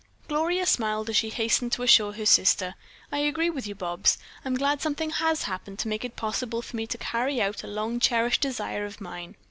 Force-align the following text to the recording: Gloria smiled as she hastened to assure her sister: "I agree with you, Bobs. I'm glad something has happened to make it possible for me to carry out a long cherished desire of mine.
Gloria 0.27 0.65
smiled 0.65 1.11
as 1.11 1.15
she 1.15 1.29
hastened 1.29 1.71
to 1.73 1.83
assure 1.83 2.13
her 2.13 2.25
sister: 2.25 2.73
"I 3.11 3.19
agree 3.19 3.51
with 3.51 3.67
you, 3.67 3.75
Bobs. 3.75 4.17
I'm 4.43 4.55
glad 4.55 4.81
something 4.81 5.11
has 5.11 5.43
happened 5.43 5.77
to 5.77 5.87
make 5.87 6.03
it 6.03 6.15
possible 6.15 6.63
for 6.63 6.75
me 6.75 6.87
to 6.87 6.97
carry 6.97 7.39
out 7.39 7.61
a 7.63 7.67
long 7.67 7.99
cherished 7.99 8.41
desire 8.41 8.83
of 8.87 8.99
mine. 8.99 9.35